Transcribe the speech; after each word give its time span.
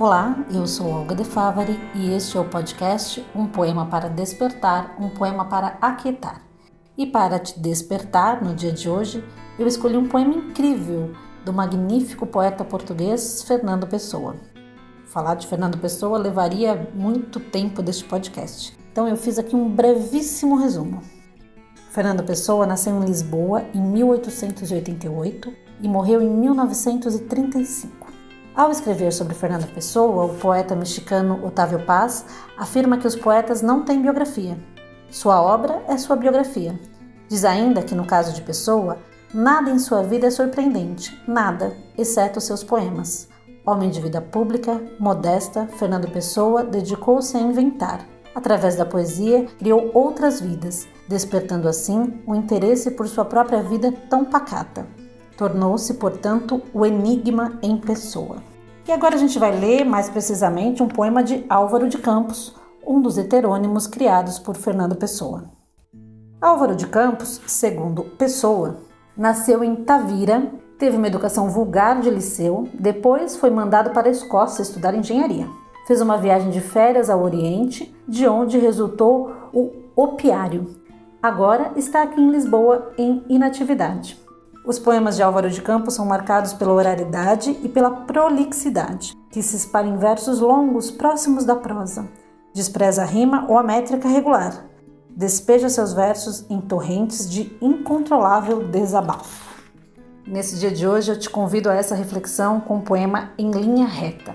Olá, 0.00 0.46
eu 0.54 0.64
sou 0.64 0.86
Olga 0.86 1.12
de 1.12 1.24
Favari 1.24 1.76
e 1.92 2.14
este 2.14 2.36
é 2.36 2.40
o 2.40 2.44
podcast 2.44 3.26
Um 3.34 3.48
Poema 3.48 3.84
para 3.86 4.08
Despertar, 4.08 4.94
um 4.96 5.08
poema 5.08 5.46
para 5.46 5.76
aquietar. 5.80 6.40
E 6.96 7.04
para 7.04 7.36
te 7.40 7.58
despertar 7.58 8.40
no 8.40 8.54
dia 8.54 8.70
de 8.70 8.88
hoje, 8.88 9.24
eu 9.58 9.66
escolhi 9.66 9.96
um 9.96 10.06
poema 10.06 10.34
incrível 10.34 11.10
do 11.44 11.52
magnífico 11.52 12.24
poeta 12.28 12.64
português 12.64 13.42
Fernando 13.42 13.88
Pessoa. 13.88 14.36
Falar 15.06 15.34
de 15.34 15.48
Fernando 15.48 15.78
Pessoa 15.78 16.16
levaria 16.16 16.88
muito 16.94 17.40
tempo 17.40 17.82
deste 17.82 18.04
podcast, 18.04 18.78
então 18.92 19.08
eu 19.08 19.16
fiz 19.16 19.36
aqui 19.36 19.56
um 19.56 19.68
brevíssimo 19.68 20.54
resumo. 20.54 21.02
Fernando 21.90 22.22
Pessoa 22.22 22.68
nasceu 22.68 22.96
em 23.02 23.04
Lisboa 23.04 23.64
em 23.74 23.82
1888 23.82 25.52
e 25.82 25.88
morreu 25.88 26.22
em 26.22 26.30
1935. 26.30 28.07
Ao 28.58 28.72
escrever 28.72 29.12
sobre 29.12 29.36
Fernando 29.36 29.72
Pessoa, 29.72 30.24
o 30.24 30.34
poeta 30.34 30.74
mexicano 30.74 31.46
Otávio 31.46 31.86
Paz 31.86 32.24
afirma 32.56 32.98
que 32.98 33.06
os 33.06 33.14
poetas 33.14 33.62
não 33.62 33.84
têm 33.84 34.02
biografia. 34.02 34.58
Sua 35.12 35.40
obra 35.40 35.80
é 35.86 35.96
sua 35.96 36.16
biografia. 36.16 36.76
Diz 37.28 37.44
ainda 37.44 37.82
que, 37.82 37.94
no 37.94 38.04
caso 38.04 38.34
de 38.34 38.42
Pessoa, 38.42 38.98
nada 39.32 39.70
em 39.70 39.78
sua 39.78 40.02
vida 40.02 40.26
é 40.26 40.30
surpreendente, 40.32 41.22
nada, 41.24 41.72
exceto 41.96 42.40
seus 42.40 42.64
poemas. 42.64 43.28
Homem 43.64 43.90
de 43.90 44.00
vida 44.00 44.20
pública, 44.20 44.82
modesta, 44.98 45.68
Fernando 45.78 46.10
Pessoa 46.10 46.64
dedicou-se 46.64 47.36
a 47.36 47.40
inventar. 47.40 48.04
Através 48.34 48.74
da 48.74 48.84
poesia, 48.84 49.46
criou 49.56 49.92
outras 49.94 50.40
vidas, 50.40 50.88
despertando 51.06 51.68
assim 51.68 52.20
o 52.26 52.34
interesse 52.34 52.90
por 52.90 53.06
sua 53.06 53.24
própria 53.24 53.62
vida 53.62 53.92
tão 54.10 54.24
pacata. 54.24 54.84
Tornou-se, 55.36 55.94
portanto, 55.94 56.60
o 56.74 56.84
enigma 56.84 57.60
em 57.62 57.76
pessoa. 57.76 58.42
E 58.88 58.92
agora 58.92 59.16
a 59.16 59.18
gente 59.18 59.38
vai 59.38 59.52
ler 59.54 59.84
mais 59.84 60.08
precisamente 60.08 60.82
um 60.82 60.88
poema 60.88 61.22
de 61.22 61.44
Álvaro 61.46 61.90
de 61.90 61.98
Campos, 61.98 62.56
um 62.86 63.02
dos 63.02 63.18
heterônimos 63.18 63.86
criados 63.86 64.38
por 64.38 64.56
Fernando 64.56 64.96
Pessoa. 64.96 65.44
Álvaro 66.40 66.74
de 66.74 66.86
Campos, 66.86 67.38
segundo 67.46 68.02
Pessoa, 68.02 68.78
nasceu 69.14 69.62
em 69.62 69.76
Tavira, 69.76 70.50
teve 70.78 70.96
uma 70.96 71.06
educação 71.06 71.50
vulgar 71.50 72.00
de 72.00 72.08
liceu, 72.08 72.66
depois 72.72 73.36
foi 73.36 73.50
mandado 73.50 73.90
para 73.90 74.08
a 74.08 74.10
Escócia 74.10 74.62
estudar 74.62 74.94
engenharia. 74.94 75.46
Fez 75.86 76.00
uma 76.00 76.16
viagem 76.16 76.48
de 76.48 76.62
férias 76.62 77.10
ao 77.10 77.22
Oriente, 77.22 77.94
de 78.08 78.26
onde 78.26 78.56
resultou 78.56 79.30
o 79.52 79.70
opiário, 79.94 80.66
Agora 81.20 81.72
está 81.74 82.04
aqui 82.04 82.20
em 82.20 82.30
Lisboa 82.30 82.92
em 82.96 83.24
inatividade. 83.28 84.16
Os 84.68 84.78
poemas 84.78 85.16
de 85.16 85.22
Álvaro 85.22 85.48
de 85.48 85.62
Campos 85.62 85.94
são 85.94 86.04
marcados 86.04 86.52
pela 86.52 86.74
oralidade 86.74 87.58
e 87.62 87.70
pela 87.70 87.90
prolixidade, 87.90 89.14
que 89.30 89.42
se 89.42 89.56
espalha 89.56 89.88
em 89.88 89.96
versos 89.96 90.40
longos 90.40 90.90
próximos 90.90 91.46
da 91.46 91.56
prosa. 91.56 92.06
Despreza 92.52 93.00
a 93.00 93.06
rima 93.06 93.46
ou 93.48 93.56
a 93.56 93.62
métrica 93.62 94.06
regular. 94.06 94.66
Despeja 95.08 95.70
seus 95.70 95.94
versos 95.94 96.44
em 96.50 96.60
torrentes 96.60 97.30
de 97.30 97.56
incontrolável 97.62 98.62
desabafo. 98.68 99.48
Nesse 100.26 100.58
dia 100.58 100.70
de 100.70 100.86
hoje 100.86 101.12
eu 101.12 101.18
te 101.18 101.30
convido 101.30 101.70
a 101.70 101.74
essa 101.74 101.94
reflexão 101.94 102.60
com 102.60 102.76
o 102.76 102.82
poema 102.82 103.30
Em 103.38 103.50
Linha 103.50 103.86
Reta. 103.86 104.34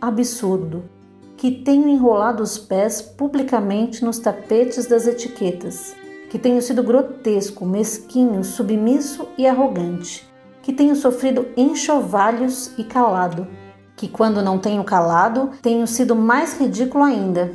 absurdo 0.00 0.84
que 1.36 1.52
tenho 1.52 1.88
enrolado 1.88 2.42
os 2.42 2.58
pés 2.58 3.00
publicamente 3.00 4.04
nos 4.04 4.18
tapetes 4.18 4.86
das 4.86 5.06
etiquetas, 5.06 5.94
que 6.28 6.38
tenho 6.38 6.60
sido 6.60 6.82
grotesco, 6.82 7.64
mesquinho, 7.64 8.42
submisso 8.42 9.28
e 9.38 9.46
arrogante, 9.46 10.28
que 10.62 10.72
tenho 10.72 10.96
sofrido 10.96 11.46
enxovalhos 11.56 12.72
e 12.76 12.82
calado, 12.82 13.46
que 13.96 14.08
quando 14.08 14.42
não 14.42 14.58
tenho 14.58 14.82
calado, 14.82 15.50
tenho 15.62 15.86
sido 15.86 16.16
mais 16.16 16.58
ridículo 16.58 17.04
ainda. 17.04 17.52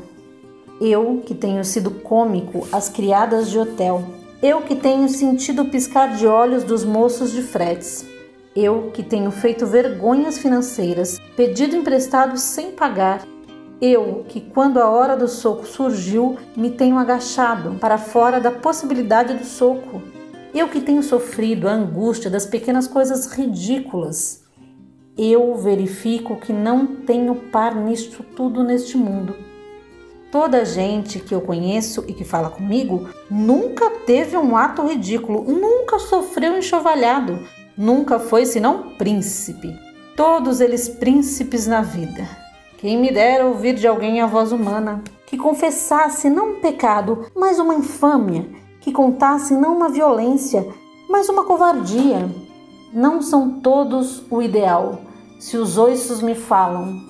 Eu 0.79 1.21
que 1.25 1.35
tenho 1.35 1.63
sido 1.63 1.91
cômico 1.91 2.65
às 2.71 2.87
criadas 2.87 3.49
de 3.49 3.59
hotel, 3.59 4.01
eu 4.41 4.61
que 4.61 4.75
tenho 4.75 5.07
sentido 5.09 5.61
o 5.61 5.69
piscar 5.69 6.15
de 6.15 6.25
olhos 6.25 6.63
dos 6.63 6.83
moços 6.83 7.31
de 7.31 7.41
fretes, 7.41 8.05
eu 8.55 8.91
que 8.93 9.01
tenho 9.01 9.31
feito 9.31 9.65
vergonhas 9.65 10.37
financeiras, 10.37 11.19
pedido 11.35 11.75
emprestado 11.75 12.37
sem 12.37 12.71
pagar. 12.71 13.25
Eu 13.81 14.23
que, 14.29 14.39
quando 14.39 14.77
a 14.79 14.89
hora 14.89 15.17
do 15.17 15.27
soco 15.27 15.65
surgiu, 15.65 16.37
me 16.55 16.69
tenho 16.69 16.97
agachado 16.97 17.77
para 17.79 17.97
fora 17.97 18.39
da 18.39 18.51
possibilidade 18.51 19.33
do 19.33 19.43
soco. 19.43 20.01
Eu 20.53 20.69
que 20.69 20.79
tenho 20.79 21.01
sofrido 21.01 21.67
a 21.67 21.73
angústia 21.73 22.29
das 22.29 22.45
pequenas 22.45 22.87
coisas 22.87 23.25
ridículas. 23.25 24.43
Eu 25.17 25.55
verifico 25.55 26.35
que 26.37 26.53
não 26.53 26.85
tenho 26.85 27.35
par 27.35 27.75
nisto 27.75 28.23
tudo 28.23 28.63
neste 28.63 28.95
mundo. 28.95 29.35
Toda 30.31 30.61
a 30.61 30.63
gente 30.63 31.19
que 31.19 31.33
eu 31.33 31.41
conheço 31.41 32.05
e 32.07 32.13
que 32.13 32.23
fala 32.23 32.49
comigo 32.49 33.09
nunca 33.29 33.89
teve 33.89 34.37
um 34.37 34.55
ato 34.55 34.87
ridículo, 34.87 35.43
nunca 35.43 35.99
sofreu 35.99 36.57
enxovalhado, 36.57 37.39
nunca 37.77 38.19
foi 38.19 38.45
senão 38.45 38.89
príncipe. 38.97 39.77
Todos 40.15 40.61
eles 40.61 40.87
príncipes 40.87 41.67
na 41.67 41.81
vida. 41.81 42.27
Quem 42.77 42.97
me 42.97 43.11
dera 43.11 43.47
ouvir 43.47 43.75
de 43.75 43.87
alguém 43.87 44.21
a 44.21 44.27
voz 44.27 44.51
humana, 44.51 45.01
que 45.25 45.37
confessasse 45.37 46.29
não 46.29 46.51
um 46.51 46.59
pecado, 46.59 47.27
mas 47.35 47.57
uma 47.57 47.73
infâmia, 47.73 48.45
que 48.79 48.91
contasse 48.91 49.55
não 49.55 49.75
uma 49.75 49.89
violência, 49.89 50.67
mas 51.09 51.29
uma 51.29 51.45
covardia. 51.45 52.29
Não 52.91 53.21
são 53.21 53.59
todos 53.61 54.23
o 54.29 54.41
ideal, 54.41 54.99
se 55.39 55.57
os 55.57 55.77
oiços 55.77 56.21
me 56.21 56.35
falam. 56.35 57.01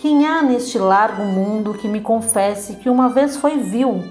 Quem 0.00 0.26
há 0.26 0.42
neste 0.42 0.78
largo 0.78 1.22
mundo 1.22 1.74
que 1.74 1.88
me 1.88 2.00
confesse 2.00 2.76
que 2.76 2.90
uma 2.90 3.08
vez 3.08 3.36
foi 3.36 3.58
vil? 3.58 4.02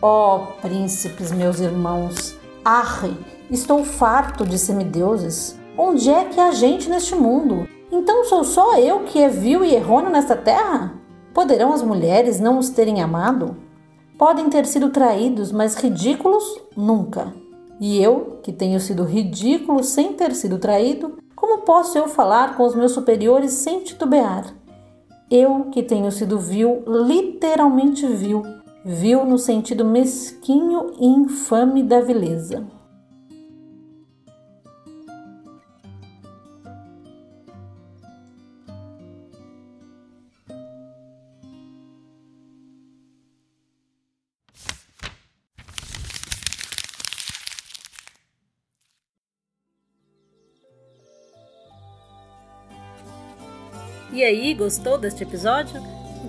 Ó 0.00 0.36
oh, 0.36 0.60
príncipes, 0.60 1.30
meus 1.30 1.60
irmãos, 1.60 2.36
arre, 2.64 3.16
Estou 3.52 3.84
farto 3.84 4.46
de 4.46 4.58
semideuses. 4.58 5.60
Onde 5.76 6.08
é 6.08 6.24
que 6.24 6.40
há 6.40 6.52
gente 6.52 6.88
neste 6.88 7.14
mundo? 7.14 7.68
Então 7.90 8.24
sou 8.24 8.44
só 8.44 8.78
eu 8.78 9.00
que 9.00 9.18
é 9.18 9.28
vil 9.28 9.62
e 9.62 9.74
errôneo 9.74 10.10
nesta 10.10 10.34
terra? 10.34 10.94
Poderão 11.34 11.74
as 11.74 11.82
mulheres 11.82 12.40
não 12.40 12.58
os 12.58 12.70
terem 12.70 13.02
amado? 13.02 13.54
Podem 14.16 14.48
ter 14.48 14.64
sido 14.64 14.88
traídos, 14.88 15.52
mas 15.52 15.74
ridículos 15.74 16.42
nunca. 16.74 17.34
E 17.78 18.02
eu, 18.02 18.38
que 18.42 18.50
tenho 18.50 18.80
sido 18.80 19.04
ridículo 19.04 19.84
sem 19.84 20.14
ter 20.14 20.34
sido 20.34 20.56
traído, 20.56 21.18
como 21.36 21.58
posso 21.58 21.98
eu 21.98 22.08
falar 22.08 22.56
com 22.56 22.64
os 22.64 22.74
meus 22.74 22.92
superiores 22.92 23.52
sem 23.52 23.80
titubear? 23.80 24.46
Eu, 25.30 25.66
que 25.70 25.82
tenho 25.82 26.10
sido 26.10 26.38
vil, 26.38 26.82
literalmente 26.86 28.06
vil, 28.06 28.42
vil 28.84 29.24
no 29.24 29.38
sentido 29.38 29.84
mesquinho 29.84 30.92
e 30.98 31.06
infame 31.06 31.82
da 31.82 32.00
vileza. 32.00 32.66
E 54.12 54.22
aí, 54.22 54.52
gostou 54.52 54.98
deste 54.98 55.22
episódio? 55.22 56.01